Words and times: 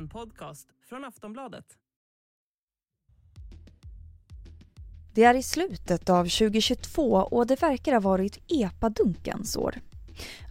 En 0.00 0.08
podcast 0.08 0.68
från 0.88 1.04
Aftonbladet. 1.04 1.64
Det 5.14 5.24
är 5.24 5.34
i 5.34 5.42
slutet 5.42 6.10
av 6.10 6.24
2022 6.24 7.02
och 7.02 7.46
det 7.46 7.62
verkar 7.62 7.92
ha 7.92 8.00
varit 8.00 8.38
epadunkens 8.48 9.56
år. 9.56 9.80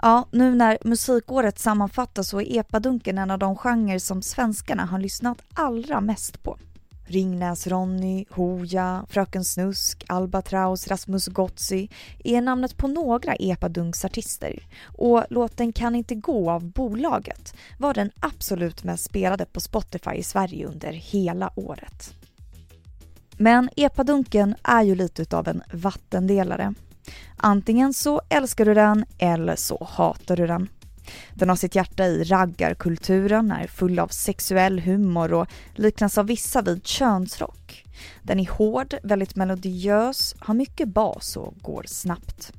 Ja, 0.02 0.28
nu 0.32 0.56
när 0.56 0.78
musikåret 0.82 1.60
sammanfattas 1.60 2.30
så 2.30 2.42
är 2.42 2.60
epadunken 2.60 3.18
en 3.18 3.32
av 3.32 3.40
de 3.40 3.56
genrer 3.56 4.00
som 4.00 4.22
svenskarna 4.22 4.86
har 4.86 5.00
lyssnat 5.00 5.44
allra 5.54 6.02
mest 6.02 6.44
på. 6.44 6.58
Ringnäs-Ronny, 7.10 8.26
Hooja, 8.30 9.06
Fröken 9.10 9.46
Snusk, 9.46 10.04
Albatraus, 10.08 10.88
Rasmus 10.88 11.28
Gozzi 11.28 11.90
är 12.24 12.42
namnet 12.42 12.78
på 12.78 12.88
några 12.88 13.36
epadunksartister 13.36 14.64
och 14.84 15.24
låten 15.30 15.74
Kan 15.74 15.96
inte 15.96 16.16
gå 16.16 16.52
av 16.52 16.64
bolaget 16.66 17.54
var 17.78 17.94
den 17.94 18.12
absolut 18.20 18.84
mest 18.84 19.04
spelade 19.04 19.46
på 19.46 19.60
Spotify 19.60 20.12
i 20.16 20.24
Sverige 20.24 20.68
under 20.68 20.92
hela 20.92 21.52
året. 21.56 22.14
Men 23.38 23.70
epadunken 23.76 24.56
är 24.64 24.84
ju 24.84 24.96
lite 24.96 25.22
utav 25.22 25.48
en 25.48 25.62
vattendelare. 25.74 26.74
Antingen 27.38 27.94
så 27.94 28.22
älskar 28.30 28.66
du 28.66 28.74
den 28.74 29.06
eller 29.18 29.56
så 29.56 29.88
hatar 29.92 30.36
du 30.36 30.48
den. 30.48 30.70
Den 31.34 31.50
har 31.50 31.56
sitt 31.56 31.76
hjärta 31.76 32.06
i 32.06 32.24
raggarkulturen, 32.24 33.52
är 33.52 33.68
full 33.68 34.00
av 34.00 34.08
sexuell 34.08 34.80
humor 34.80 35.34
och 35.34 35.48
liknas 35.74 36.18
av 36.18 36.28
vissa 36.28 36.62
vid 36.62 36.88
könsrock. 36.88 37.86
Den 38.24 38.40
är 38.40 38.50
hård, 38.50 38.96
väldigt 39.04 39.36
melodiös, 39.36 40.36
har 40.40 40.54
mycket 40.54 40.88
bas 40.88 41.38
och 41.38 41.54
går 41.62 41.84
snabbt. 41.88 42.54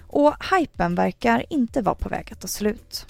Och 0.00 0.34
hypen 0.54 0.94
verkar 0.94 1.44
inte 1.50 1.82
vara 1.82 1.94
på 1.94 2.08
väg 2.08 2.32
att 2.32 2.40
ta 2.40 2.48
slut. 2.48 3.06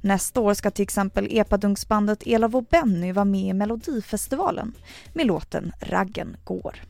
Nästa 0.00 0.40
år 0.40 0.54
ska 0.54 0.70
till 0.70 0.82
exempel 0.82 1.28
epadunksbandet 1.30 2.26
Elav 2.26 2.56
och 2.56 2.64
Benny 2.64 3.12
vara 3.12 3.24
med 3.24 3.50
i 3.50 3.52
Melodifestivalen 3.52 4.72
med 5.12 5.26
låten 5.26 5.72
Raggen 5.80 6.36
går. 6.44 6.82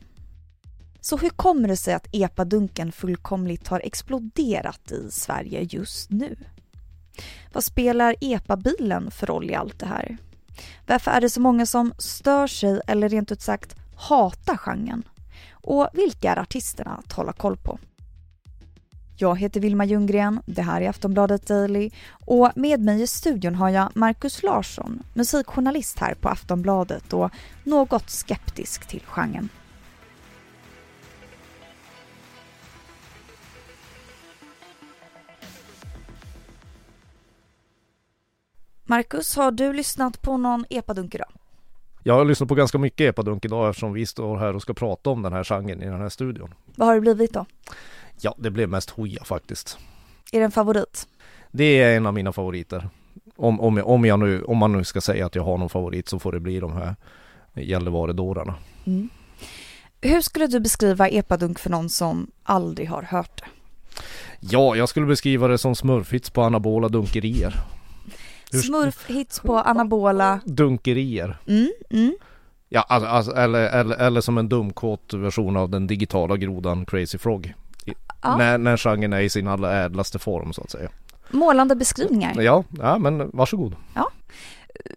Så 1.01 1.17
hur 1.17 1.29
kommer 1.29 1.67
det 1.67 1.77
sig 1.77 1.93
att 1.93 2.07
epadunken 2.11 2.91
fullkomligt 2.91 3.67
har 3.67 3.81
exploderat 3.83 4.91
i 4.91 5.11
Sverige 5.11 5.67
just 5.69 6.09
nu? 6.11 6.35
Vad 7.53 7.63
spelar 7.63 8.15
epabilen 8.21 9.11
för 9.11 9.27
roll 9.27 9.49
i 9.49 9.55
allt 9.55 9.79
det 9.79 9.85
här? 9.85 10.17
Varför 10.87 11.11
är 11.11 11.21
det 11.21 11.29
så 11.29 11.41
många 11.41 11.65
som 11.65 11.93
stör 11.97 12.47
sig 12.47 12.81
eller 12.87 13.09
rent 13.09 13.31
ut 13.31 13.41
sagt 13.41 13.75
hatar 13.95 14.57
genren? 14.57 15.03
Och 15.51 15.89
vilka 15.93 16.31
är 16.31 16.39
artisterna 16.39 16.91
att 17.05 17.13
hålla 17.13 17.33
koll 17.33 17.57
på? 17.57 17.79
Jag 19.19 19.39
heter 19.39 19.59
Vilma 19.59 19.85
Ljunggren, 19.85 20.41
det 20.45 20.61
här 20.61 20.81
är 20.81 20.89
Aftonbladet 20.89 21.47
Daily 21.47 21.91
och 22.11 22.51
med 22.55 22.79
mig 22.79 23.01
i 23.01 23.07
studion 23.07 23.55
har 23.55 23.69
jag 23.69 23.89
Markus 23.95 24.43
Larsson, 24.43 25.03
musikjournalist 25.13 25.99
här 25.99 26.13
på 26.13 26.29
Aftonbladet 26.29 27.13
och 27.13 27.31
något 27.63 28.09
skeptisk 28.09 28.87
till 28.87 29.03
genren. 29.05 29.49
Marcus, 38.89 39.35
har 39.35 39.51
du 39.51 39.73
lyssnat 39.73 40.21
på 40.21 40.37
någon 40.37 40.65
epadunk 40.69 41.15
idag? 41.15 41.29
Jag 42.03 42.13
har 42.13 42.25
lyssnat 42.25 42.49
på 42.49 42.55
ganska 42.55 42.77
mycket 42.77 43.09
epadunk 43.09 43.45
idag 43.45 43.69
eftersom 43.69 43.93
vi 43.93 44.05
står 44.05 44.37
här 44.37 44.55
och 44.55 44.61
ska 44.61 44.73
prata 44.73 45.09
om 45.09 45.21
den 45.21 45.33
här 45.33 45.43
genren 45.43 45.83
i 45.83 45.85
den 45.85 46.01
här 46.01 46.09
studion. 46.09 46.53
Vad 46.75 46.87
har 46.87 46.95
det 46.95 47.01
blivit 47.01 47.33
då? 47.33 47.45
Ja, 48.21 48.35
det 48.37 48.51
blev 48.51 48.69
mest 48.69 48.89
Hoja 48.89 49.23
faktiskt. 49.23 49.77
Är 50.31 50.39
det 50.39 50.45
en 50.45 50.51
favorit? 50.51 51.07
Det 51.51 51.63
är 51.63 51.97
en 51.97 52.05
av 52.05 52.13
mina 52.13 52.33
favoriter. 52.33 52.89
Om, 53.35 53.61
om, 53.61 53.77
om, 53.77 54.05
jag 54.05 54.19
nu, 54.19 54.43
om 54.43 54.57
man 54.57 54.71
nu 54.71 54.83
ska 54.83 55.01
säga 55.01 55.25
att 55.25 55.35
jag 55.35 55.43
har 55.43 55.57
någon 55.57 55.69
favorit 55.69 56.09
så 56.09 56.19
får 56.19 56.31
det 56.31 56.39
bli 56.39 56.59
de 56.59 56.73
här 56.73 56.95
Gällivare-dårarna. 57.53 58.55
Mm. 58.85 59.09
Hur 60.01 60.21
skulle 60.21 60.47
du 60.47 60.59
beskriva 60.59 61.09
epadunk 61.09 61.59
för 61.59 61.69
någon 61.69 61.89
som 61.89 62.31
aldrig 62.43 62.89
har 62.89 63.03
hört 63.03 63.41
det? 63.41 63.47
Ja, 64.39 64.75
jag 64.75 64.89
skulle 64.89 65.05
beskriva 65.05 65.47
det 65.47 65.57
som 65.57 65.75
smurfhits 65.75 66.29
på 66.29 66.41
anabola 66.41 66.89
dunkerier. 66.89 67.53
Smurfhits 68.51 69.39
på 69.39 69.57
anabola 69.57 70.39
Dunkerier. 70.45 71.37
Mm, 71.47 71.71
mm. 71.89 72.15
Ja, 72.69 72.81
alltså, 72.81 73.31
eller, 73.31 73.69
eller, 73.69 73.95
eller 73.95 74.21
som 74.21 74.37
en 74.37 74.49
dumkåt 74.49 75.13
version 75.13 75.57
av 75.57 75.69
den 75.69 75.87
digitala 75.87 76.37
grodan 76.37 76.85
Crazy 76.85 77.17
Frog. 77.17 77.53
Ja. 78.21 78.37
När, 78.37 78.57
när 78.57 78.77
genren 78.77 79.13
är 79.13 79.21
i 79.21 79.29
sin 79.29 79.47
allra 79.47 79.83
ädlaste 79.83 80.19
form 80.19 80.53
så 80.53 80.61
att 80.61 80.71
säga. 80.71 80.89
Målande 81.29 81.75
beskrivningar. 81.75 82.41
Ja, 82.41 82.63
ja 82.77 82.97
men 82.97 83.29
varsågod. 83.33 83.75
Ja. 83.93 84.09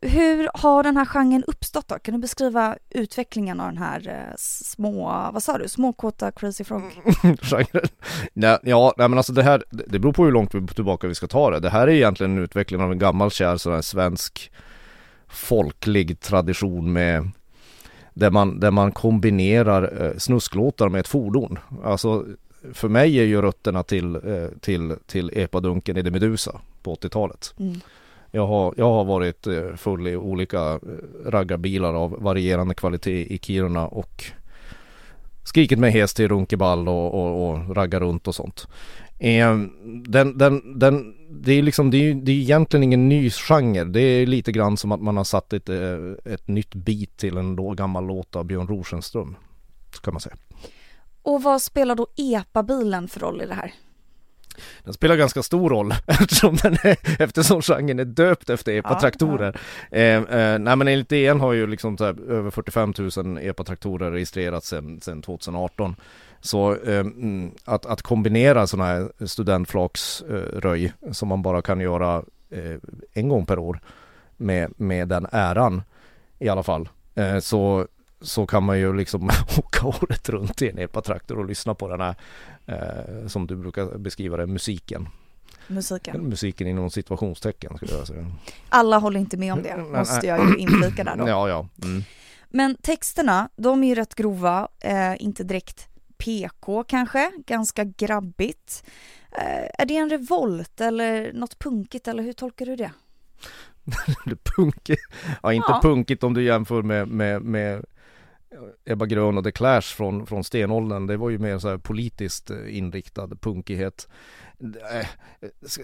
Hur 0.02 0.50
har 0.54 0.82
den 0.82 0.96
här 0.96 1.04
genren 1.04 1.44
uppstått 1.44 1.88
då? 1.88 1.98
Kan 1.98 2.14
du 2.14 2.20
beskriva 2.20 2.76
utvecklingen 2.90 3.60
av 3.60 3.66
den 3.66 3.78
här 3.78 4.08
eh, 4.08 4.34
små, 4.38 5.30
vad 5.32 5.42
sa 5.42 5.58
du, 5.58 5.68
småkåta 5.68 6.30
Crazy 6.32 6.64
Frog? 6.64 6.82
genren? 7.42 7.88
Nej, 8.32 8.58
ja, 8.62 8.94
nej 8.96 9.08
men 9.08 9.18
alltså 9.18 9.32
det 9.32 9.42
här, 9.42 9.64
det 9.70 9.98
beror 9.98 10.12
på 10.12 10.24
hur 10.24 10.32
långt 10.32 10.74
tillbaka 10.74 11.06
vi 11.06 11.14
ska 11.14 11.26
ta 11.26 11.50
det. 11.50 11.60
Det 11.60 11.70
här 11.70 11.86
är 11.86 11.92
egentligen 11.92 12.36
en 12.36 12.44
utveckling 12.44 12.80
av 12.80 12.92
en 12.92 12.98
gammal 12.98 13.30
kär 13.30 13.70
här 13.70 13.82
svensk 13.82 14.52
folklig 15.28 16.20
tradition 16.20 16.92
med 16.92 17.30
där 18.14 18.30
man, 18.30 18.60
där 18.60 18.70
man 18.70 18.92
kombinerar 18.92 20.02
eh, 20.02 20.16
snusklåtar 20.18 20.88
med 20.88 21.00
ett 21.00 21.08
fordon. 21.08 21.58
Alltså 21.84 22.26
för 22.72 22.88
mig 22.88 23.18
är 23.18 23.24
ju 23.24 23.42
rötterna 23.42 23.82
till, 23.82 24.14
eh, 24.14 24.58
till, 24.60 24.96
till 25.06 25.30
epadunken 25.34 25.96
i 25.96 26.02
det 26.02 26.10
Medusa 26.10 26.60
på 26.82 26.94
80-talet. 26.94 27.54
Mm. 27.58 27.80
Jag 28.30 28.46
har, 28.46 28.74
jag 28.76 28.90
har 28.90 29.04
varit 29.04 29.46
eh, 29.46 29.74
full 29.76 30.08
i 30.08 30.16
olika 30.16 30.72
eh, 30.72 30.78
raggarbilar 31.26 31.94
av 31.94 32.10
varierande 32.22 32.74
kvalitet 32.74 33.34
i 33.34 33.38
Kiruna 33.38 33.86
och 33.86 34.24
skrikit 35.44 35.78
mig 35.78 35.90
hes 35.90 36.14
till 36.14 36.28
runkeball 36.28 36.88
och, 36.88 37.14
och, 37.14 37.50
och 37.50 37.76
ragga 37.76 38.00
runt 38.00 38.28
och 38.28 38.34
sånt. 38.34 38.68
Ehm, 39.18 39.70
den, 40.08 40.38
den, 40.38 40.78
den, 40.78 41.14
det 41.30 41.52
är 41.52 41.62
liksom, 41.62 41.90
det 41.90 41.96
är, 41.96 42.14
det 42.14 42.32
är 42.32 42.36
egentligen 42.36 42.84
ingen 42.84 43.08
ny 43.08 43.30
genre. 43.30 43.84
Det 43.84 44.00
är 44.00 44.26
lite 44.26 44.52
grann 44.52 44.76
som 44.76 44.92
att 44.92 45.00
man 45.00 45.16
har 45.16 45.24
satt 45.24 45.52
ett, 45.52 45.68
eh, 45.68 46.32
ett 46.32 46.48
nytt 46.48 46.74
bit 46.74 47.16
till 47.16 47.36
en 47.36 47.56
då 47.56 47.70
gammal 47.70 48.06
låt 48.06 48.36
av 48.36 48.44
Björn 48.44 48.66
Rosenström. 48.66 49.36
Kan 50.02 50.14
man 50.14 50.20
säga. 50.20 50.36
Och 51.22 51.42
vad 51.42 51.62
spelar 51.62 51.94
då 51.94 52.06
epabilen 52.16 53.08
för 53.08 53.20
roll 53.20 53.42
i 53.42 53.46
det 53.46 53.54
här? 53.54 53.72
Den 54.84 54.94
spelar 54.94 55.16
ganska 55.16 55.42
stor 55.42 55.70
roll 55.70 55.94
eftersom, 56.06 56.56
den 56.56 56.72
är, 56.72 57.22
eftersom 57.22 57.62
genren 57.62 57.98
är 57.98 58.04
döpt 58.04 58.50
efter 58.50 58.72
epatraktorer. 58.72 59.60
Ja, 59.90 59.98
ja. 59.98 60.04
eh, 60.04 60.52
eh, 60.52 60.58
nej 60.58 60.76
men 60.76 60.88
enligt 60.88 61.08
DN 61.08 61.40
har 61.40 61.52
ju 61.52 61.66
liksom 61.66 61.96
här, 62.00 62.30
över 62.30 62.50
45 62.50 62.94
000 63.16 63.38
epatraktorer 63.42 64.10
registrerats 64.10 64.68
sedan, 64.68 65.00
sedan 65.00 65.22
2018. 65.22 65.96
Så 66.40 66.72
eh, 66.74 67.00
mm, 67.00 67.50
att, 67.64 67.86
att 67.86 68.02
kombinera 68.02 68.66
sådana 68.66 68.88
här 68.88 69.26
studentflaksröj 69.26 70.84
eh, 70.84 71.12
som 71.12 71.28
man 71.28 71.42
bara 71.42 71.62
kan 71.62 71.80
göra 71.80 72.22
eh, 72.50 72.76
en 73.12 73.28
gång 73.28 73.46
per 73.46 73.58
år 73.58 73.80
med, 74.36 74.72
med 74.76 75.08
den 75.08 75.26
äran 75.32 75.82
i 76.38 76.48
alla 76.48 76.62
fall. 76.62 76.88
Eh, 77.14 77.38
så 77.38 77.86
så 78.20 78.46
kan 78.46 78.62
man 78.62 78.78
ju 78.78 78.96
liksom 78.96 79.30
åka 79.58 79.86
året 79.86 80.28
runt 80.28 80.62
i 80.62 80.68
en 80.68 80.78
epatraktor 80.78 81.38
och 81.38 81.46
lyssna 81.46 81.74
på 81.74 81.88
den 81.88 82.00
här 82.00 82.14
eh, 82.66 83.26
som 83.26 83.46
du 83.46 83.56
brukar 83.56 83.98
beskriva 83.98 84.36
det, 84.36 84.46
musiken. 84.46 85.08
Musiken. 85.66 86.28
Musiken 86.28 86.66
inom 86.66 86.90
situationstecken 86.90 87.76
skulle 87.76 87.92
jag 87.92 88.06
säga. 88.06 88.26
Alla 88.68 88.98
håller 88.98 89.20
inte 89.20 89.36
med 89.36 89.52
om 89.52 89.62
det, 89.62 89.76
måste 89.76 90.26
jag 90.26 90.48
ju 90.48 90.56
inflika 90.56 91.04
där 91.04 91.16
då. 91.16 91.28
Ja, 91.28 91.48
ja. 91.48 91.68
Mm. 91.84 92.02
Men 92.48 92.74
texterna, 92.74 93.48
de 93.56 93.84
är 93.84 93.88
ju 93.88 93.94
rätt 93.94 94.14
grova, 94.14 94.68
eh, 94.80 95.22
inte 95.22 95.44
direkt 95.44 95.88
PK 96.18 96.84
kanske, 96.84 97.30
ganska 97.46 97.84
grabbigt. 97.84 98.84
Eh, 99.32 99.70
är 99.78 99.86
det 99.86 99.96
en 99.96 100.10
revolt 100.10 100.80
eller 100.80 101.32
något 101.32 101.58
punkigt 101.58 102.08
eller 102.08 102.22
hur 102.22 102.32
tolkar 102.32 102.66
du 102.66 102.76
det? 102.76 102.90
punkigt? 104.56 105.02
Ja, 105.42 105.52
inte 105.52 105.72
ja. 105.72 105.80
punkigt 105.82 106.24
om 106.24 106.34
du 106.34 106.42
jämför 106.42 106.82
med, 106.82 107.08
med, 107.08 107.42
med 107.42 107.84
Ebba 108.84 109.06
Grön 109.06 109.38
och 109.38 109.44
The 109.44 109.52
Clash 109.52 109.82
från, 109.82 110.26
från 110.26 110.44
stenåldern, 110.44 111.06
det 111.06 111.16
var 111.16 111.30
ju 111.30 111.38
mer 111.38 111.58
så 111.58 111.68
här 111.68 111.78
politiskt 111.78 112.50
eh, 112.50 112.78
inriktad 112.78 113.28
punkighet. 113.28 114.08
Eh, 114.92 115.06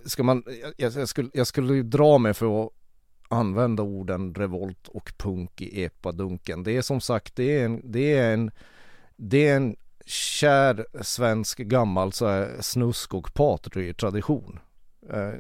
ska 0.05 0.23
man, 0.23 0.45
jag, 0.77 0.93
jag, 0.93 1.09
skulle, 1.09 1.31
jag 1.35 1.47
skulle 1.47 1.75
ju 1.75 1.83
dra 1.83 2.19
mig 2.19 2.35
för 2.35 2.65
att 2.65 2.73
använda 3.29 3.83
orden 3.83 4.35
revolt 4.35 4.89
och 4.89 5.13
punk 5.19 5.61
i 5.61 5.85
epadunken. 5.85 6.63
Det 6.63 6.77
är 6.77 6.83
som 6.83 7.01
sagt, 7.01 7.37
det 7.37 7.59
är 7.59 7.65
en, 7.65 7.81
det 7.85 8.15
är 8.15 8.35
en, 8.35 8.51
det 9.17 9.49
är 9.49 9.57
en 9.57 9.77
kär 10.07 10.87
svensk 11.03 11.59
gammal 11.59 12.13
så 12.13 12.27
här, 12.27 12.57
snusk 12.61 13.15
och 13.15 13.35
patry-tradition. 13.35 14.59
Eh, 15.11 15.33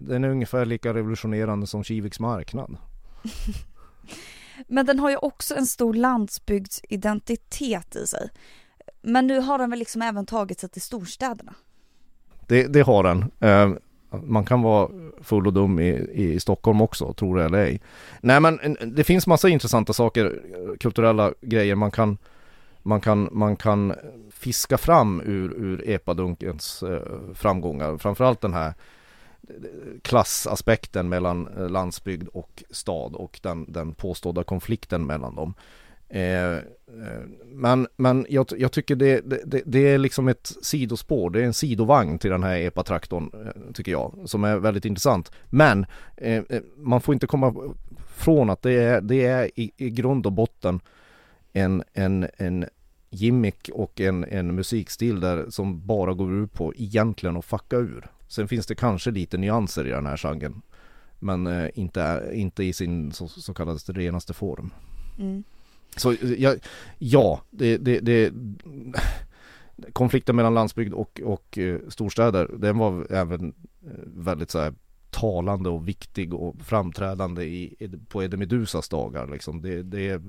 den 0.00 0.24
är 0.24 0.28
ungefär 0.28 0.66
lika 0.66 0.94
revolutionerande 0.94 1.66
som 1.66 1.84
Kiviks 1.84 2.20
marknad. 2.20 2.76
Men 4.66 4.86
den 4.86 4.98
har 4.98 5.10
ju 5.10 5.16
också 5.16 5.54
en 5.54 5.66
stor 5.66 5.94
landsbygdsidentitet 5.94 7.96
i 7.96 8.06
sig. 8.06 8.30
Men 9.02 9.26
nu 9.26 9.40
har 9.40 9.58
den 9.58 9.70
väl 9.70 9.78
liksom 9.78 10.02
även 10.02 10.26
tagit 10.26 10.60
sig 10.60 10.68
till 10.68 10.82
storstäderna? 10.82 11.54
Det, 12.46 12.66
det 12.66 12.80
har 12.80 13.02
den. 13.02 13.24
Eh, 13.40 13.70
Man 14.22 14.44
kan 14.44 14.62
vara 14.62 14.88
full 15.22 15.46
och 15.46 15.52
dum 15.52 15.78
i, 15.78 15.88
i 16.12 16.40
Stockholm 16.40 16.80
också, 16.80 17.12
tror 17.12 17.38
det 17.38 17.44
eller 17.44 17.58
ej. 17.58 17.80
Nej 18.20 18.40
men 18.40 18.76
det 18.86 19.04
finns 19.04 19.26
massa 19.26 19.48
intressanta 19.48 19.92
saker, 19.92 20.42
kulturella 20.80 21.32
grejer 21.40 21.74
man 21.74 21.90
kan 21.90 22.18
man 22.82 23.00
kan, 23.00 23.28
man 23.32 23.56
kan 23.56 23.94
fiska 24.30 24.78
fram 24.78 25.20
ur, 25.20 25.52
ur 25.52 25.88
epadunkens 25.88 26.82
eh, 26.82 27.34
framgångar. 27.34 27.98
Framförallt 27.98 28.40
den 28.40 28.52
här 28.52 28.74
klassaspekten 30.02 31.08
mellan 31.08 31.48
eh, 31.56 31.68
landsbygd 31.68 32.28
och 32.28 32.64
stad 32.70 33.14
och 33.14 33.40
den, 33.42 33.72
den 33.72 33.94
påstådda 33.94 34.44
konflikten 34.44 35.06
mellan 35.06 35.34
dem. 35.34 35.54
Eh, 36.08 36.52
eh 36.52 36.62
men 37.44 37.86
men 37.96 38.26
jag, 38.28 38.46
jag 38.56 38.72
tycker 38.72 38.96
det, 38.96 39.20
det, 39.20 39.62
det, 39.66 39.78
är 39.78 39.98
liksom 39.98 40.28
ett 40.28 40.52
sidospår, 40.62 41.30
det 41.30 41.40
är 41.40 41.44
en 41.44 41.54
sidovagn 41.54 42.18
till 42.18 42.30
den 42.30 42.42
här 42.42 42.56
epatraktorn 42.56 43.30
eh, 43.46 43.72
tycker 43.72 43.92
jag, 43.92 44.18
som 44.24 44.44
är 44.44 44.56
väldigt 44.56 44.84
intressant. 44.84 45.32
Men 45.46 45.86
eh, 46.16 46.42
man 46.76 47.00
får 47.00 47.14
inte 47.14 47.26
komma 47.26 47.74
från 48.16 48.50
att 48.50 48.62
det 48.62 48.72
är, 48.72 49.00
det 49.00 49.26
är 49.26 49.50
i, 49.60 49.72
i 49.76 49.90
grund 49.90 50.26
och 50.26 50.32
botten 50.32 50.80
en, 51.52 51.82
en, 51.92 52.26
en 52.36 52.66
gimmick 53.10 53.70
och 53.72 54.00
en, 54.00 54.24
en 54.24 54.54
musikstil 54.54 55.20
där 55.20 55.50
som 55.50 55.86
bara 55.86 56.14
går 56.14 56.34
ut 56.34 56.52
på 56.52 56.74
egentligen 56.76 57.36
att 57.36 57.44
fucka 57.44 57.76
ur. 57.76 58.10
Sen 58.28 58.48
finns 58.48 58.66
det 58.66 58.74
kanske 58.74 59.10
lite 59.10 59.38
nyanser 59.38 59.86
i 59.86 59.90
den 59.90 60.06
här 60.06 60.16
genren. 60.16 60.62
Men 61.18 61.46
eh, 61.46 61.68
inte, 61.74 62.30
inte 62.32 62.64
i 62.64 62.72
sin 62.72 63.12
så, 63.12 63.28
så 63.28 63.54
kallade 63.54 63.78
renaste 63.78 64.34
form. 64.34 64.70
Mm. 65.18 65.44
Så 65.96 66.14
ja, 66.38 66.54
ja 66.98 67.42
det, 67.50 67.76
det, 67.76 68.00
det, 68.00 68.32
konflikten 69.92 70.36
mellan 70.36 70.54
landsbygd 70.54 70.94
och, 70.94 71.20
och 71.24 71.58
eh, 71.58 71.78
storstäder, 71.88 72.50
den 72.58 72.78
var 72.78 73.12
även 73.12 73.54
eh, 73.86 73.92
väldigt 74.04 74.50
så 74.50 74.58
här 74.58 74.74
talande 75.10 75.68
och 75.68 75.88
viktig 75.88 76.34
och 76.34 76.56
framträdande 76.60 77.44
i, 77.44 77.90
på 78.08 78.22
Eddie 78.22 78.36
Medusas 78.36 78.88
dagar 78.88 79.26
liksom. 79.26 79.62
Det, 79.62 79.82
det, 79.82 80.22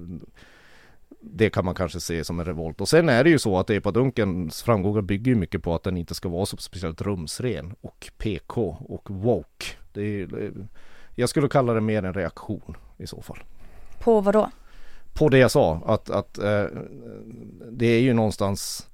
det 1.22 1.50
kan 1.50 1.66
man 1.66 1.76
kanske 1.76 2.00
se 2.00 2.24
som 2.24 2.40
en 2.40 2.46
revolt. 2.46 2.82
Och 2.82 2.90
sen 2.90 3.10
är 3.10 3.24
det 3.24 3.30
ju 3.30 3.40
så 3.40 3.60
att 3.60 3.70
epadunkens 3.70 4.64
framgångar 4.64 5.02
bygger 5.02 5.32
ju 5.32 5.36
mycket 5.36 5.64
på 5.64 5.76
att 5.76 5.84
den 5.84 5.98
inte 5.98 6.16
ska 6.16 6.30
vara 6.30 6.46
så 6.46 6.58
speciellt 6.58 7.02
rumsren 7.02 7.76
och 7.82 8.12
PK 8.18 8.78
och 8.80 9.10
woke. 9.10 9.66
Det 9.94 10.22
är, 10.22 10.52
jag 11.16 11.30
skulle 11.30 11.50
kalla 11.50 11.74
det 11.74 11.82
mer 11.82 12.04
en 12.04 12.14
reaktion 12.14 12.78
i 12.98 13.08
så 13.08 13.22
fall. 13.22 13.40
På 14.00 14.22
vad 14.22 14.34
då? 14.34 14.52
På 15.14 15.30
det 15.30 15.38
jag 15.38 15.52
sa, 15.52 15.82
att, 15.86 16.10
att 16.10 16.38
eh, 16.38 16.66
det 17.72 17.86
är 17.86 18.00
ju 18.00 18.14
någonstans 18.14 18.90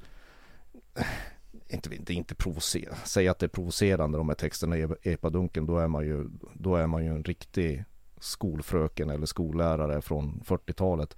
inte, 1.68 1.96
inte, 1.96 2.14
inte 2.14 2.36
provocera, 2.36 2.96
säga 2.96 3.32
att 3.32 3.40
det 3.40 3.46
är 3.46 3.48
provocerande 3.48 4.18
de 4.18 4.30
här 4.30 4.36
texterna 4.36 4.78
i 4.78 4.88
epadunken, 5.04 5.66
då 5.66 5.78
är 5.78 5.88
man 5.88 6.06
ju, 6.06 6.30
då 6.54 6.76
är 6.76 6.88
man 6.88 7.06
ju 7.06 7.12
en 7.12 7.24
riktig 7.24 7.84
skolfröken 8.20 9.10
eller 9.10 9.26
skollärare 9.26 10.02
från 10.02 10.42
40-talet. 10.46 11.16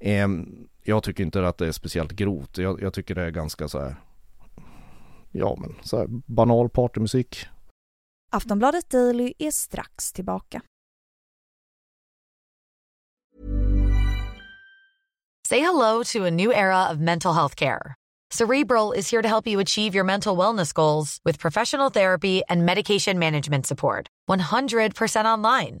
Eh, 0.00 0.28
jag 0.84 1.02
tycker 1.02 1.24
inte 1.24 1.48
att 1.48 1.58
det 1.58 1.66
är 1.66 1.72
speciellt 1.72 2.12
grovt. 2.12 2.58
Jag, 2.58 2.82
jag 2.82 2.94
tycker 2.94 3.14
det 3.14 3.22
är 3.22 3.30
ganska 3.30 3.68
så 3.68 3.78
här, 3.78 3.96
ja 5.30 5.56
men 5.60 5.74
så 5.82 5.98
här 5.98 6.06
banal 6.26 6.68
partymusik. 6.68 7.46
Aftonbladet 8.32 8.90
Daily 8.90 9.32
är 9.38 9.50
strax 9.50 10.12
tillbaka. 10.12 10.62
Say 15.48 15.58
hello 15.60 16.04
to 16.04 16.26
a 16.26 16.30
new 16.30 16.52
era 16.52 16.92
of 16.92 16.98
mental 16.98 17.34
health 17.34 17.56
care. 17.56 17.94
Cerebral 18.30 18.92
is 18.92 19.10
here 19.10 19.22
to 19.22 19.28
help 19.28 19.46
you 19.48 19.58
achieve 19.60 19.96
your 19.96 20.04
mental 20.04 20.36
wellness 20.36 20.72
goals 20.72 21.18
with 21.24 21.40
professional 21.40 21.90
therapy 21.90 22.42
and 22.48 22.64
medication 22.64 23.18
management 23.18 23.66
support. 23.66 24.06
100% 24.28 25.24
online. 25.24 25.80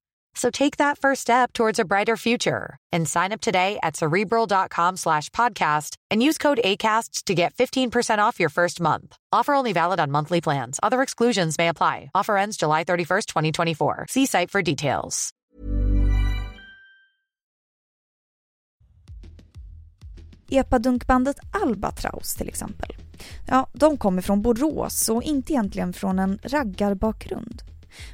So 0.33 0.49
take 0.49 0.77
that 0.77 0.97
first 0.97 1.21
step 1.21 1.53
towards 1.53 1.79
a 1.79 1.85
brighter 1.85 2.17
future 2.17 2.77
and 2.91 3.07
sign 3.07 3.31
up 3.31 3.41
today 3.41 3.79
at 3.83 3.95
cerebral.com 3.97 4.97
slash 4.97 5.29
podcast 5.29 5.95
and 6.09 6.23
use 6.23 6.37
code 6.37 6.61
ACasts 6.63 7.23
to 7.25 7.35
get 7.35 7.53
15% 7.55 8.19
off 8.19 8.39
your 8.39 8.49
first 8.49 8.79
month. 8.79 9.17
Offer 9.31 9.53
only 9.53 9.73
valid 9.73 9.99
on 9.99 10.11
monthly 10.11 10.41
plans. 10.41 10.79
Other 10.81 11.01
exclusions 11.01 11.57
may 11.57 11.67
apply. 11.67 12.11
Offer 12.15 12.37
ends 12.37 12.57
July 12.57 12.83
31st, 12.83 13.25
2024. 13.25 14.05
See 14.09 14.25
site 14.25 14.49
for 14.51 14.61
details. 14.61 15.33
Epadunkbandet 20.51 21.39
Albatraus 21.51 22.35
till 22.35 22.47
exempel. 22.47 22.95
Ja, 23.45 23.67
de 23.73 23.97
kommer 23.97 24.21
från 24.21 24.41
Borås 24.41 25.09
och 25.09 25.23
inte 25.23 25.53
egentligen 25.53 25.93
från 25.93 26.19
en 26.19 26.39
raggarbakgrund. 26.43 27.61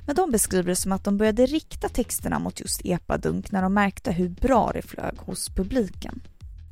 Men 0.05 0.15
de 0.15 0.31
beskriver 0.31 0.69
det 0.69 0.75
som 0.75 0.91
att 0.91 1.03
de 1.03 1.17
började 1.17 1.45
rikta 1.45 1.89
texterna 1.89 2.39
mot 2.39 2.59
just 2.59 2.81
epadunk 2.85 3.51
när 3.51 3.61
de 3.61 3.73
märkte 3.73 4.11
hur 4.11 4.29
bra 4.29 4.71
det 4.73 4.81
flög 4.81 5.17
hos 5.17 5.49
publiken. 5.49 6.21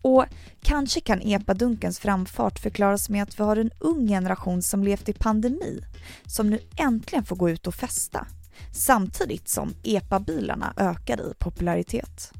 Och 0.01 0.25
kanske 0.61 1.01
kan 1.01 1.21
epadunkens 1.21 1.99
framfart 1.99 2.59
förklaras 2.59 3.09
med 3.09 3.23
att 3.23 3.39
vi 3.39 3.43
har 3.43 3.55
en 3.55 3.71
ung 3.79 4.07
generation 4.07 4.61
som 4.61 4.83
levt 4.83 5.09
i 5.09 5.13
pandemi 5.13 5.81
som 6.25 6.49
nu 6.49 6.59
äntligen 6.77 7.25
får 7.25 7.35
gå 7.35 7.49
ut 7.49 7.67
och 7.67 7.75
festa 7.75 8.27
samtidigt 8.71 9.49
som 9.49 9.73
epabilarna 9.83 10.73
ökar 10.77 11.21
i 11.21 11.33
popularitet. 11.39 12.31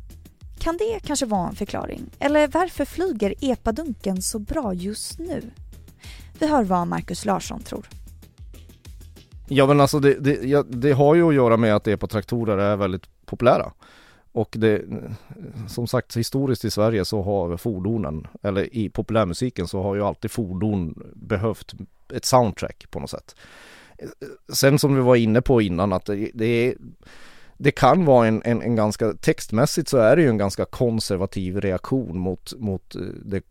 Kan 0.59 0.77
det 0.77 0.99
kanske 1.03 1.25
vara 1.25 1.49
en 1.49 1.55
förklaring? 1.55 2.09
Eller 2.19 2.47
varför 2.47 2.85
flyger 2.85 3.33
epadunken 3.41 4.21
så 4.21 4.39
bra 4.39 4.73
just 4.73 5.19
nu? 5.19 5.51
Vi 6.39 6.47
hör 6.47 6.63
vad 6.63 6.87
Markus 6.87 7.25
Larsson 7.25 7.63
tror. 7.63 7.89
Ja 9.47 9.67
men 9.67 9.81
alltså 9.81 9.99
det, 9.99 10.13
det, 10.13 10.43
ja, 10.43 10.63
det 10.63 10.91
har 10.91 11.15
ju 11.15 11.27
att 11.27 11.35
göra 11.35 11.57
med 11.57 11.75
att 11.75 11.87
epatraktorer 11.87 12.57
är 12.57 12.75
väldigt 12.75 13.25
populära. 13.25 13.71
Och 14.31 14.55
det, 14.57 14.81
som 15.67 15.87
sagt 15.87 16.17
historiskt 16.17 16.65
i 16.65 16.71
Sverige 16.71 17.05
så 17.05 17.21
har 17.21 17.57
fordonen, 17.57 18.27
eller 18.41 18.75
i 18.75 18.89
populärmusiken 18.89 19.67
så 19.67 19.81
har 19.81 19.95
ju 19.95 20.03
alltid 20.03 20.31
fordon 20.31 21.03
behövt 21.13 21.73
ett 22.13 22.25
soundtrack 22.25 22.85
på 22.89 22.99
något 22.99 23.09
sätt. 23.09 23.35
Sen 24.53 24.79
som 24.79 24.95
vi 24.95 25.01
var 25.01 25.15
inne 25.15 25.41
på 25.41 25.61
innan 25.61 25.93
att 25.93 26.05
det, 26.05 26.31
det 26.33 26.45
är 26.45 26.75
det 27.57 27.71
kan 27.71 28.05
vara 28.05 28.27
en, 28.27 28.41
en, 28.45 28.61
en, 28.61 28.75
ganska, 28.75 29.13
textmässigt 29.13 29.89
så 29.89 29.97
är 29.97 30.15
det 30.15 30.21
ju 30.21 30.29
en 30.29 30.37
ganska 30.37 30.65
konservativ 30.65 31.61
reaktion 31.61 32.19
mot, 32.19 32.53
mot 32.57 32.95
eh, 32.95 33.01
det, 33.01 33.43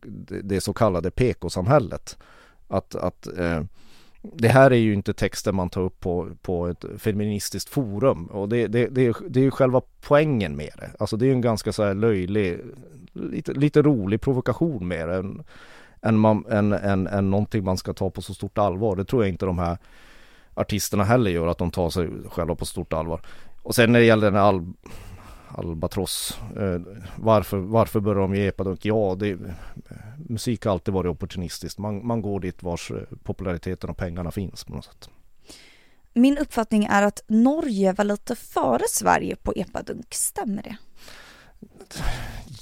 det 0.42 0.60
så 0.60 0.72
kallade 0.72 1.10
PK-samhället. 1.10 2.18
Att, 2.68 2.94
att 2.94 3.38
eh, 3.38 3.62
det 4.32 4.48
här 4.48 4.70
är 4.70 4.76
ju 4.76 4.94
inte 4.94 5.14
texter 5.14 5.52
man 5.52 5.70
tar 5.70 5.80
upp 5.80 6.00
på, 6.00 6.28
på 6.42 6.66
ett 6.68 6.84
feministiskt 6.98 7.68
forum 7.68 8.26
och 8.26 8.48
det, 8.48 8.66
det, 8.66 8.86
det, 8.86 9.06
är, 9.06 9.14
det 9.28 9.40
är 9.40 9.44
ju 9.44 9.50
själva 9.50 9.80
poängen 10.00 10.56
med 10.56 10.70
det. 10.78 10.90
Alltså 10.98 11.16
det 11.16 11.24
är 11.24 11.26
ju 11.26 11.32
en 11.32 11.40
ganska 11.40 11.72
så 11.72 11.82
här 11.82 11.94
löjlig, 11.94 12.60
lite, 13.12 13.52
lite 13.52 13.82
rolig 13.82 14.20
provokation 14.20 14.88
med 14.88 15.08
det 15.08 15.16
än, 15.16 15.44
än, 16.02 16.18
man, 16.18 16.44
än, 16.50 16.72
än, 16.72 17.06
än 17.06 17.30
någonting 17.30 17.64
man 17.64 17.76
ska 17.76 17.92
ta 17.92 18.10
på 18.10 18.22
så 18.22 18.34
stort 18.34 18.58
allvar. 18.58 18.96
Det 18.96 19.04
tror 19.04 19.22
jag 19.22 19.28
inte 19.28 19.46
de 19.46 19.58
här 19.58 19.78
artisterna 20.54 21.04
heller 21.04 21.30
gör, 21.30 21.46
att 21.46 21.58
de 21.58 21.70
tar 21.70 21.90
sig 21.90 22.08
själva 22.30 22.54
på 22.54 22.64
stort 22.64 22.92
allvar. 22.92 23.20
Och 23.62 23.74
sen 23.74 23.92
när 23.92 23.98
det 23.98 24.06
gäller 24.06 24.30
den 24.30 24.40
här 24.40 24.74
Albatross, 25.54 26.38
eh, 26.56 26.80
varför, 27.16 27.56
varför 27.58 28.00
börjar 28.00 28.20
de 28.20 28.34
ge 28.34 28.46
epadunk? 28.46 28.84
Ja, 28.84 29.16
det, 29.18 29.38
musik 30.16 30.64
har 30.64 30.72
alltid 30.72 30.94
varit 30.94 31.10
opportunistiskt. 31.10 31.78
Man, 31.78 32.06
man 32.06 32.22
går 32.22 32.40
dit 32.40 32.62
vars 32.62 32.90
eh, 32.90 32.96
populariteten 33.22 33.90
och 33.90 33.96
pengarna 33.96 34.30
finns 34.30 34.64
på 34.64 34.72
något 34.72 34.84
sätt. 34.84 35.08
Min 36.12 36.38
uppfattning 36.38 36.84
är 36.84 37.02
att 37.02 37.22
Norge 37.26 37.92
var 37.92 38.04
lite 38.04 38.36
före 38.36 38.84
Sverige 38.88 39.36
på 39.36 39.52
epadunk, 39.56 40.14
stämmer 40.14 40.62
det? 40.62 40.76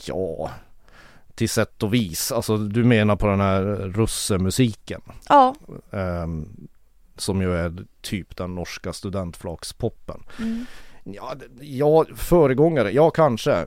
Ja, 0.07 0.51
till 1.35 1.49
sätt 1.49 1.83
och 1.83 1.95
vis. 1.95 2.33
Alltså 2.33 2.57
du 2.57 2.85
menar 2.85 3.17
på 3.17 3.27
den 3.27 3.41
här 3.41 3.63
russemusiken? 3.75 5.01
Ja. 5.29 5.55
Um, 5.91 6.69
som 7.17 7.43
ju 7.43 7.57
är 7.57 7.87
typ 8.01 8.37
den 8.37 8.55
norska 8.55 8.93
studentflakspoppen. 8.93 10.23
Mm. 10.39 10.67
Ja, 11.05 11.35
ja, 11.61 12.05
föregångare, 12.15 12.91
ja 12.91 13.11
kanske. 13.11 13.67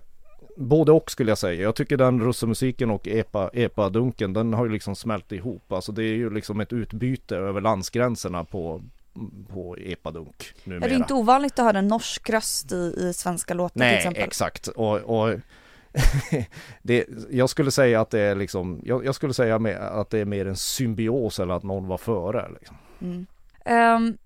Både 0.57 0.91
och 0.91 1.11
skulle 1.11 1.31
jag 1.31 1.37
säga. 1.37 1.61
Jag 1.61 1.75
tycker 1.75 1.97
den 1.97 2.21
russemusiken 2.21 2.89
och 2.89 3.07
epa, 3.07 3.49
epa-dunken 3.53 4.33
den 4.33 4.53
har 4.53 4.65
ju 4.65 4.71
liksom 4.71 4.95
smält 4.95 5.31
ihop. 5.31 5.71
Alltså 5.71 5.91
det 5.91 6.03
är 6.03 6.15
ju 6.15 6.29
liksom 6.29 6.59
ett 6.59 6.73
utbyte 6.73 7.35
över 7.35 7.61
landsgränserna 7.61 8.43
på, 8.43 8.81
på 9.49 9.77
epadunk 9.77 10.53
numera. 10.63 10.85
Är 10.85 10.89
det 10.89 10.95
inte 10.95 11.13
ovanligt 11.13 11.59
att 11.59 11.65
höra 11.65 11.79
en 11.79 11.87
norsk 11.87 12.29
röst 12.29 12.71
i, 12.71 12.95
i 12.97 13.13
svenska 13.13 13.53
låtar 13.53 13.79
Nej, 13.79 13.89
till 13.89 13.97
exempel? 13.97 14.23
exakt. 14.23 14.67
Och, 14.67 14.97
och 14.97 15.39
det, 16.81 17.05
jag 17.29 17.49
skulle 17.49 17.71
säga 17.71 18.01
att 18.01 18.09
det 18.09 18.19
är 18.19 18.35
liksom, 18.35 18.81
jag, 18.83 19.05
jag 19.05 19.15
skulle 19.15 19.33
säga 19.33 19.55
att 19.79 20.09
det 20.09 20.19
är 20.19 20.25
mer 20.25 20.45
en 20.45 20.55
symbios 20.55 21.39
eller 21.39 21.53
att 21.53 21.63
någon 21.63 21.87
var 21.87 21.97
före. 21.97 22.49
Liksom. 22.59 22.77
Mm. 23.01 23.25
Um, 23.95 24.17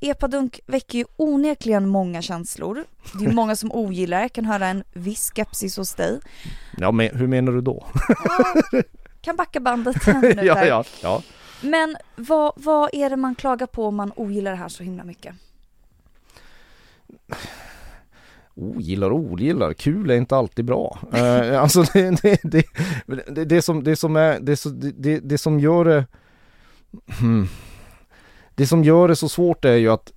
epadunk 0.00 0.60
väcker 0.66 0.98
ju 0.98 1.04
onekligen 1.16 1.88
många 1.88 2.22
känslor. 2.22 2.84
Det 3.18 3.24
är 3.24 3.32
många 3.32 3.56
som 3.56 3.72
ogillar, 3.72 4.20
jag 4.20 4.32
kan 4.32 4.44
höra 4.44 4.66
en 4.66 4.84
viss 4.92 5.30
skepsis 5.34 5.76
hos 5.76 5.94
dig. 5.94 6.20
Ja, 6.76 6.90
men 6.90 7.16
hur 7.16 7.26
menar 7.26 7.52
du 7.52 7.60
då? 7.60 7.86
Ja, 8.08 8.54
kan 9.20 9.36
backa 9.36 9.60
bandet 9.60 10.06
minut 10.22 10.38
ja, 10.42 10.54
där. 10.54 10.66
ja, 10.66 10.84
ja. 11.02 11.22
Men 11.60 11.96
vad, 12.16 12.52
vad 12.56 12.90
är 12.92 13.10
det 13.10 13.16
man 13.16 13.34
klagar 13.34 13.66
på 13.66 13.86
om 13.86 13.94
man 13.94 14.12
ogillar 14.16 14.50
det 14.50 14.56
här 14.56 14.68
så 14.68 14.82
himla 14.82 15.04
mycket? 15.04 15.34
ogillar 18.54 19.10
och 19.10 19.18
ogillar, 19.18 19.72
kul 19.72 20.10
är 20.10 20.14
inte 20.14 20.36
alltid 20.36 20.64
bra. 20.64 20.98
Uh, 21.14 21.60
alltså 21.62 21.82
det, 21.82 22.22
det, 22.22 22.40
det, 22.42 22.64
det, 23.26 23.44
det, 23.44 23.62
som, 23.62 23.84
det 23.84 23.96
som 23.96 24.16
är, 24.16 24.40
det, 24.40 24.64
det, 25.02 25.20
det 25.20 25.38
som 25.38 25.60
gör 25.60 25.84
det 25.84 26.06
hmm, 27.20 27.48
Det 28.60 28.66
som 28.66 28.84
gör 28.84 29.08
det 29.08 29.16
så 29.16 29.28
svårt 29.28 29.64
är 29.64 29.76
ju 29.76 29.88
att 29.88 30.12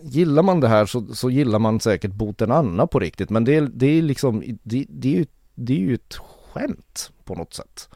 Gillar 0.00 0.42
man 0.42 0.60
det 0.60 0.68
här 0.68 0.86
så, 0.86 1.14
så 1.14 1.30
gillar 1.30 1.58
man 1.58 1.80
säkert 1.80 2.10
Boten 2.10 2.52
Anna 2.52 2.86
på 2.86 2.98
riktigt 2.98 3.30
men 3.30 3.44
det, 3.44 3.60
det 3.60 3.86
är 3.86 4.02
liksom 4.02 4.58
det, 4.62 4.86
det, 4.88 5.14
är 5.14 5.18
ju, 5.18 5.26
det 5.54 5.72
är 5.72 5.78
ju 5.78 5.94
ett 5.94 6.14
skämt 6.52 7.10
på 7.24 7.34
något 7.34 7.54
sätt. 7.54 7.88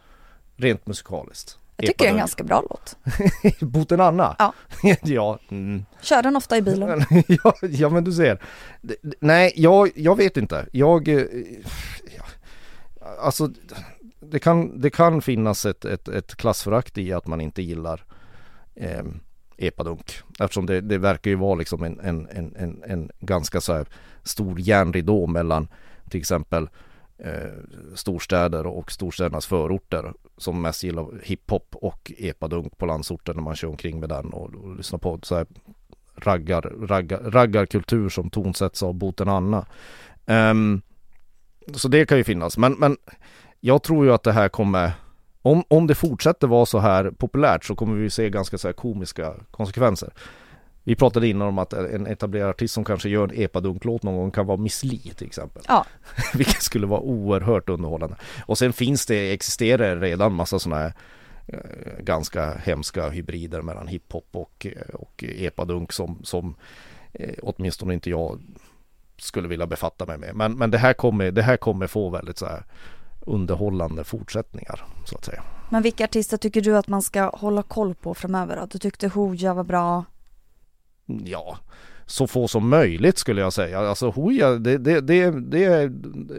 Rent 0.56 0.87
musikaliskt. 0.87 1.59
Jag 1.76 1.87
tycker 1.87 2.04
det 2.04 2.09
är 2.09 2.12
en 2.12 2.18
ganska 2.18 2.44
bra 2.44 2.62
låt. 2.70 2.97
Boten 3.61 4.00
Anna? 4.00 4.37
Ja. 4.38 4.52
ja. 5.02 5.38
Mm. 5.49 5.85
Kör 6.00 6.23
den 6.23 6.37
ofta 6.37 6.56
i 6.56 6.62
bilen? 6.62 7.04
ja, 7.28 7.54
ja, 7.62 7.88
men 7.88 8.04
du 8.04 8.12
ser. 8.12 8.42
Nej, 9.20 9.52
jag, 9.56 9.90
jag 9.94 10.16
vet 10.16 10.37
inte. 10.37 10.66
Jag... 10.73 11.09
Ja, 11.09 12.25
alltså, 13.20 13.50
det 14.20 14.38
kan, 14.38 14.80
det 14.80 14.90
kan 14.90 15.23
finnas 15.23 15.66
ett, 15.66 15.85
ett, 15.85 16.09
ett 16.09 16.37
klassförakt 16.37 16.99
i 16.99 17.12
att 17.12 17.26
man 17.26 17.40
inte 17.40 17.62
gillar 17.62 18.04
eh, 18.75 19.02
epadunk. 19.61 20.19
Eftersom 20.38 20.67
det, 20.67 20.81
det 20.81 20.99
verkar 20.99 21.31
ju 21.31 21.37
vara 21.37 21.55
liksom 21.55 21.83
en, 21.83 22.00
en, 22.00 22.29
en, 22.57 22.83
en, 22.87 23.11
ganska 23.21 23.61
så 23.61 23.73
här 23.73 23.87
stor 24.23 24.61
järnridå 24.61 25.26
mellan 25.26 25.69
till 26.11 26.21
exempel 26.21 26.69
eh, 27.19 27.50
storstäder 27.95 28.67
och 28.67 28.93
storstädernas 28.93 29.47
förorter 29.47 30.12
som 30.37 30.62
mest 30.62 30.85
gillar 30.85 31.21
hiphop 31.23 31.69
och 31.73 32.12
epadunk 32.19 32.79
på 32.79 32.87
landsorten 32.87 33.37
när 33.37 33.43
man 33.43 33.57
kör 33.57 33.69
omkring 33.69 34.00
med 34.00 34.09
den 34.09 34.26
och, 34.26 34.55
och 34.55 34.76
lyssnar 34.76 34.99
på 34.99 35.19
så 35.23 35.37
här 35.37 35.47
raggar, 36.17 36.62
raggar, 36.62 37.19
raggarkultur 37.19 38.09
som 38.09 38.31
tonsätts 38.31 38.83
av 38.83 38.95
Boten 38.95 39.29
Anna. 39.29 39.67
Um, 40.26 40.83
så 41.75 41.88
det 41.88 42.07
kan 42.07 42.19
ju 42.19 42.25
finnas, 42.25 42.59
men, 42.59 42.73
men 42.73 42.97
jag 43.61 43.83
tror 43.83 44.05
ju 44.05 44.12
att 44.12 44.23
det 44.23 44.33
här 44.33 44.49
kommer 44.49 44.93
om, 45.42 45.64
om 45.68 45.87
det 45.87 45.94
fortsätter 45.94 46.47
vara 46.47 46.66
så 46.66 46.78
här 46.78 47.11
populärt 47.11 47.64
så 47.64 47.75
kommer 47.75 47.97
vi 47.97 48.11
se 48.11 48.30
ganska 48.30 48.59
så 48.59 48.68
här 48.68 48.73
komiska 48.73 49.35
konsekvenser. 49.50 50.12
Vi 50.85 50.97
pratade 50.97 51.28
innan 51.28 51.49
om 51.49 51.59
att 51.59 51.73
en 51.73 52.06
etablerad 52.06 52.50
artist 52.50 52.75
som 52.75 52.85
kanske 52.85 53.09
gör 53.09 53.25
en 53.25 53.42
epadunklåt 53.42 54.02
någon 54.02 54.16
gång 54.16 54.30
kan 54.30 54.47
vara 54.47 54.56
Miss 54.56 54.85
Li 54.85 54.99
till 54.99 55.26
exempel. 55.26 55.62
Ja. 55.68 55.87
Vilket 56.35 56.62
skulle 56.62 56.87
vara 56.87 57.00
oerhört 57.00 57.68
underhållande. 57.68 58.16
Och 58.47 58.59
sen 58.59 58.73
finns 58.73 59.06
det, 59.06 59.32
existerar 59.32 59.97
redan 59.97 60.35
massa 60.35 60.59
sådana 60.59 60.82
här 60.82 60.92
eh, 61.47 62.02
ganska 62.02 62.54
hemska 62.54 63.09
hybrider 63.09 63.62
mellan 63.62 63.88
hiphop 63.88 64.28
och, 64.32 64.66
eh, 64.66 64.94
och 64.94 65.25
epadunk 65.25 65.92
som, 65.92 66.18
som 66.23 66.54
eh, 67.12 67.35
åtminstone 67.42 67.94
inte 67.94 68.11
jag 68.11 68.40
skulle 69.16 69.49
vilja 69.49 69.66
befatta 69.66 70.06
mig 70.06 70.18
med. 70.18 70.35
Men, 70.35 70.59
men 70.59 70.70
det, 70.70 70.78
här 70.78 70.92
kommer, 70.92 71.30
det 71.30 71.42
här 71.42 71.56
kommer 71.56 71.87
få 71.87 72.11
väldigt 72.11 72.38
så 72.38 72.47
här 72.47 72.62
underhållande 73.27 74.05
fortsättningar 74.05 74.85
så 75.05 75.17
att 75.17 75.25
säga. 75.25 75.43
Men 75.71 75.83
vilka 75.83 76.05
artister 76.05 76.37
tycker 76.37 76.61
du 76.61 76.77
att 76.77 76.89
man 76.89 77.03
ska 77.03 77.29
hålla 77.29 77.62
koll 77.62 77.95
på 77.95 78.15
framöver 78.15 78.57
då? 78.57 78.67
Du 78.67 78.79
tyckte 78.79 79.09
Hooja 79.09 79.55
var 79.55 79.65
bra? 79.65 80.05
Ja, 81.07 81.59
så 82.07 82.27
få 82.27 82.49
som 82.49 82.69
möjligt 82.69 83.19
skulle 83.19 83.41
jag 83.41 83.53
säga. 83.53 83.79
Alltså 83.81 84.11
Hooja, 84.11 84.50
det, 84.50 84.79
det, 84.79 85.00
det, 85.00 85.31
det, 85.31 85.65
är, 85.65 85.89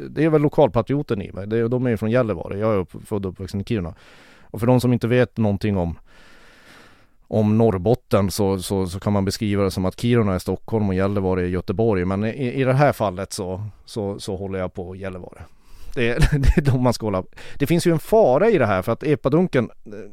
det 0.10 0.24
är 0.24 0.30
väl 0.30 0.42
lokalpatrioten 0.42 1.22
i 1.22 1.32
mig. 1.32 1.48
Det, 1.48 1.68
de 1.68 1.86
är 1.86 1.98
från 1.98 2.12
Gällivare. 2.12 2.58
Jag 2.58 2.74
är 2.74 2.78
upp, 2.78 2.92
född 3.06 3.26
och 3.26 3.32
uppvuxen 3.32 3.62
i 3.62 3.64
Kiruna. 3.64 3.96
Och 4.42 4.60
för 4.60 4.68
de 4.68 4.82
som 4.82 4.94
inte 4.94 5.08
vet 5.08 5.38
någonting 5.38 5.78
om 5.78 5.98
om 7.34 7.58
Norrbotten 7.58 8.32
så, 8.32 8.62
så, 8.62 8.88
så, 8.88 9.00
kan 9.00 9.14
man 9.14 9.26
beskriva 9.26 9.64
det 9.64 9.72
som 9.72 9.86
att 9.86 10.00
Kiruna 10.00 10.36
är 10.36 10.40
Stockholm 10.40 10.90
och 10.90 10.96
Gällivare 10.96 11.42
är 11.42 11.46
Göteborg. 11.46 12.06
Men 12.06 12.24
i, 12.24 12.54
i 12.54 12.64
det 12.64 12.74
här 12.74 12.94
fallet 12.94 13.34
så, 13.34 13.64
så, 13.86 14.20
så 14.20 14.36
håller 14.36 14.60
jag 14.60 14.74
på 14.74 14.96
Gällivare. 14.96 15.42
Det 15.94 16.10
är, 16.10 16.20
det 16.40 16.58
är 16.58 16.62
de 16.62 16.84
man 16.84 16.94
ska 16.94 17.06
hålla. 17.06 17.24
Det 17.58 17.68
finns 17.68 17.88
ju 17.88 17.92
en 17.92 18.00
fara 18.00 18.50
i 18.50 18.58
det 18.58 18.66
här 18.66 18.82
för 18.82 18.92
att 18.92 19.04
epadunken, 19.04 19.70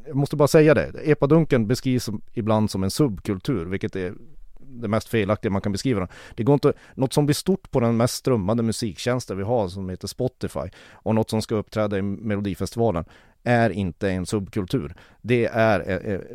jag 0.07 0.15
måste 0.15 0.35
bara 0.35 0.47
säga 0.47 0.73
det, 0.73 0.91
epadunken 1.03 1.67
beskrivs 1.67 2.09
ibland 2.33 2.71
som 2.71 2.83
en 2.83 2.91
subkultur, 2.91 3.65
vilket 3.65 3.95
är 3.95 4.13
det 4.59 4.87
mest 4.87 5.09
felaktiga 5.09 5.51
man 5.51 5.61
kan 5.61 5.71
beskriva 5.71 5.99
den. 5.99 6.09
Det 6.35 6.43
går 6.43 6.53
inte, 6.53 6.73
något 6.95 7.13
som 7.13 7.25
blir 7.25 7.33
stort 7.33 7.71
på 7.71 7.79
den 7.79 7.97
mest 7.97 8.15
strömmande 8.15 8.63
musiktjänsten 8.63 9.37
vi 9.37 9.43
har 9.43 9.67
som 9.67 9.89
heter 9.89 10.07
Spotify 10.07 10.69
och 10.91 11.15
något 11.15 11.29
som 11.29 11.41
ska 11.41 11.55
uppträda 11.55 11.97
i 11.97 12.01
Melodifestivalen 12.01 13.05
är 13.43 13.69
inte 13.69 14.09
en 14.09 14.25
subkultur. 14.25 14.95
Det 15.21 15.45
är, 15.45 15.79
är, 15.79 15.99
är 15.99 16.27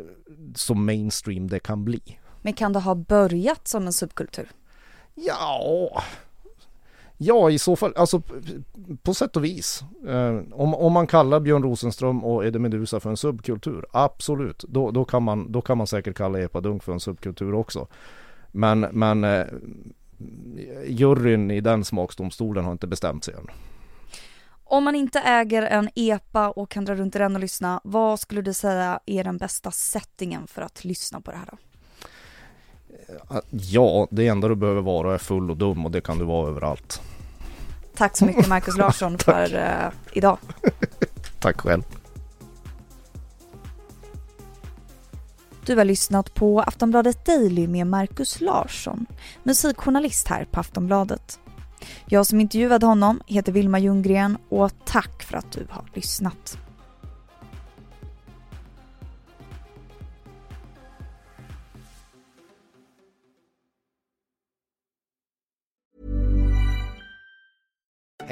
så 0.55 0.73
mainstream 0.73 1.47
det 1.47 1.59
kan 1.59 1.85
bli. 1.85 2.19
Men 2.41 2.53
kan 2.53 2.73
det 2.73 2.79
ha 2.79 2.95
börjat 2.95 3.67
som 3.67 3.85
en 3.85 3.93
subkultur? 3.93 4.47
Ja, 5.15 6.03
Ja, 7.17 7.49
i 7.51 7.59
så 7.59 7.75
fall, 7.75 7.93
alltså 7.95 8.21
på 9.03 9.13
sätt 9.13 9.37
och 9.37 9.43
vis. 9.43 9.83
Eh, 10.07 10.39
om, 10.51 10.75
om 10.75 10.93
man 10.93 11.07
kallar 11.07 11.39
Björn 11.39 11.63
Rosenström 11.63 12.23
och 12.23 12.45
Eddie 12.45 12.59
Meduza 12.59 12.99
för 12.99 13.09
en 13.09 13.17
subkultur, 13.17 13.85
absolut. 13.91 14.65
Då, 14.67 14.91
då, 14.91 15.05
kan 15.05 15.23
man, 15.23 15.51
då 15.51 15.61
kan 15.61 15.77
man 15.77 15.87
säkert 15.87 16.17
kalla 16.17 16.39
Epadunk 16.39 16.83
för 16.83 16.93
en 16.93 16.99
subkultur 16.99 17.53
också. 17.53 17.87
Men, 18.51 18.79
men 18.79 19.23
eh, 19.23 19.45
juryn 20.87 21.51
i 21.51 21.61
den 21.61 21.83
smaksdomstolen 21.85 22.65
har 22.65 22.71
inte 22.71 22.87
bestämt 22.87 23.23
sig 23.23 23.33
än. 23.33 23.47
Om 24.63 24.83
man 24.83 24.95
inte 24.95 25.19
äger 25.19 25.61
en 25.61 25.89
EPA 25.95 26.49
och 26.49 26.69
kan 26.69 26.85
dra 26.85 26.95
runt 26.95 27.15
i 27.15 27.19
den 27.19 27.35
och 27.35 27.41
lyssna, 27.41 27.81
vad 27.83 28.19
skulle 28.19 28.41
du 28.41 28.53
säga 28.53 28.99
är 29.05 29.23
den 29.23 29.37
bästa 29.37 29.71
settingen 29.71 30.47
för 30.47 30.61
att 30.61 30.85
lyssna 30.85 31.21
på 31.21 31.31
det 31.31 31.37
här 31.37 31.45
då? 31.51 31.57
Ja, 33.49 34.07
det 34.11 34.27
enda 34.27 34.47
du 34.47 34.55
behöver 34.55 34.81
vara 34.81 35.13
är 35.13 35.17
full 35.17 35.51
och 35.51 35.57
dum 35.57 35.85
och 35.85 35.91
det 35.91 36.01
kan 36.01 36.17
du 36.17 36.25
vara 36.25 36.49
överallt. 36.49 37.01
Tack 37.95 38.17
så 38.17 38.25
mycket 38.25 38.47
Markus 38.47 38.77
Larsson 38.77 39.17
för 39.25 39.55
uh, 39.55 39.93
idag. 40.13 40.37
Tack 41.39 41.61
själv. 41.61 41.83
Du 45.65 45.75
har 45.75 45.85
lyssnat 45.85 46.33
på 46.33 46.61
Aftonbladet 46.61 47.25
Daily 47.25 47.67
med 47.67 47.87
Markus 47.87 48.41
Larsson, 48.41 49.05
musikjournalist 49.43 50.27
här 50.27 50.45
på 50.51 50.59
Aftonbladet. 50.59 51.39
Jag 52.05 52.25
som 52.25 52.39
intervjuade 52.39 52.85
honom 52.85 53.21
heter 53.27 53.51
Vilma 53.51 53.79
Ljunggren 53.79 54.37
och 54.49 54.71
tack 54.85 55.23
för 55.23 55.37
att 55.37 55.51
du 55.51 55.67
har 55.69 55.85
lyssnat. 55.93 56.57